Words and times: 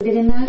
did 0.00 0.14
enough 0.14 0.48